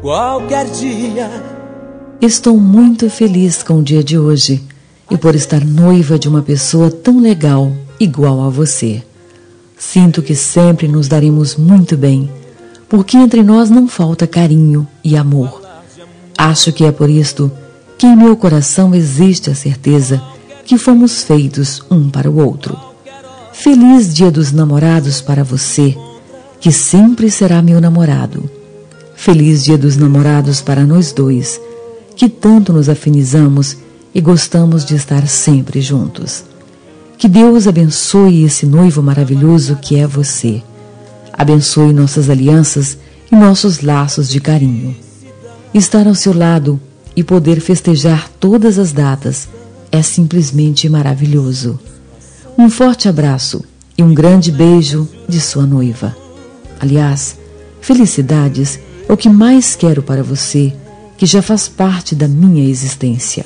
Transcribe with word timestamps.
qualquer 0.00 0.66
dia. 0.70 1.30
Estou 2.20 2.58
muito 2.58 3.08
feliz 3.08 3.62
com 3.62 3.78
o 3.78 3.82
dia 3.82 4.02
de 4.02 4.18
hoje 4.18 4.62
e 5.10 5.16
por 5.16 5.34
estar 5.34 5.64
noiva 5.64 6.18
de 6.18 6.28
uma 6.28 6.42
pessoa 6.42 6.90
tão 6.90 7.20
legal, 7.20 7.72
igual 7.98 8.42
a 8.42 8.48
você. 8.48 9.02
Sinto 9.78 10.22
que 10.22 10.34
sempre 10.34 10.86
nos 10.86 11.08
daremos 11.08 11.56
muito 11.56 11.96
bem, 11.96 12.30
porque 12.88 13.16
entre 13.16 13.42
nós 13.42 13.70
não 13.70 13.88
falta 13.88 14.26
carinho 14.26 14.86
e 15.02 15.16
amor. 15.16 15.62
Acho 16.36 16.72
que 16.72 16.84
é 16.84 16.92
por 16.92 17.08
isto 17.08 17.50
que 17.98 18.06
em 18.06 18.16
meu 18.16 18.36
coração 18.36 18.94
existe 18.94 19.50
a 19.50 19.54
certeza 19.54 20.22
que 20.64 20.78
fomos 20.78 21.22
feitos 21.22 21.82
um 21.90 22.08
para 22.08 22.30
o 22.30 22.38
outro. 22.38 22.78
Feliz 23.52 24.14
Dia 24.14 24.30
dos 24.30 24.52
Namorados 24.52 25.20
para 25.20 25.44
você, 25.44 25.96
que 26.60 26.70
sempre 26.70 27.30
será 27.30 27.60
meu 27.60 27.80
namorado. 27.80 28.59
Feliz 29.22 29.62
Dia 29.62 29.76
dos 29.76 29.98
Namorados 29.98 30.62
para 30.62 30.86
nós 30.86 31.12
dois, 31.12 31.60
que 32.16 32.26
tanto 32.26 32.72
nos 32.72 32.88
afinizamos 32.88 33.76
e 34.14 34.20
gostamos 34.20 34.82
de 34.82 34.96
estar 34.96 35.28
sempre 35.28 35.82
juntos. 35.82 36.42
Que 37.18 37.28
Deus 37.28 37.66
abençoe 37.66 38.44
esse 38.44 38.64
noivo 38.64 39.02
maravilhoso 39.02 39.76
que 39.76 39.96
é 39.96 40.06
você. 40.06 40.62
Abençoe 41.34 41.92
nossas 41.92 42.30
alianças 42.30 42.96
e 43.30 43.36
nossos 43.36 43.82
laços 43.82 44.26
de 44.26 44.40
carinho. 44.40 44.96
Estar 45.74 46.08
ao 46.08 46.14
seu 46.14 46.32
lado 46.32 46.80
e 47.14 47.22
poder 47.22 47.60
festejar 47.60 48.26
todas 48.40 48.78
as 48.78 48.90
datas 48.90 49.50
é 49.92 50.00
simplesmente 50.00 50.88
maravilhoso. 50.88 51.78
Um 52.56 52.70
forte 52.70 53.06
abraço 53.06 53.62
e 53.98 54.02
um 54.02 54.14
grande 54.14 54.50
beijo 54.50 55.06
de 55.28 55.42
sua 55.42 55.66
noiva. 55.66 56.16
Aliás, 56.80 57.36
felicidades 57.82 58.80
o 59.12 59.16
que 59.16 59.28
mais 59.28 59.74
quero 59.74 60.02
para 60.02 60.22
você, 60.22 60.72
que 61.16 61.26
já 61.26 61.42
faz 61.42 61.68
parte 61.68 62.14
da 62.14 62.28
minha 62.28 62.68
existência. 62.68 63.44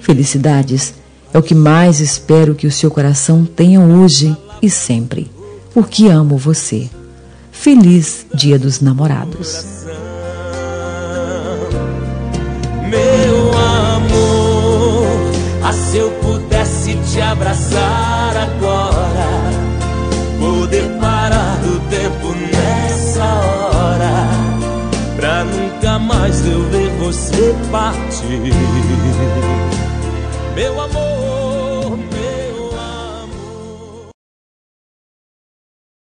Felicidades 0.00 0.94
é 1.32 1.38
o 1.38 1.42
que 1.42 1.54
mais 1.54 2.00
espero 2.00 2.54
que 2.54 2.66
o 2.66 2.72
seu 2.72 2.90
coração 2.90 3.44
tenha 3.44 3.80
hoje 3.80 4.36
e 4.60 4.68
sempre, 4.68 5.30
porque 5.72 6.08
amo 6.08 6.36
você. 6.36 6.88
Feliz 7.52 8.26
Dia 8.34 8.58
dos 8.58 8.80
Namorados. 8.80 9.64
se 15.90 15.96
eu 15.96 16.10
pudesse 16.10 16.94
te 17.10 17.18
abraçar 17.18 18.47
nunca 25.58 25.98
mais 25.98 26.46
eu 26.46 26.62
ver 26.70 26.88
você 26.98 27.54
partir, 27.70 28.40
meu 30.54 30.80
amor. 30.80 30.97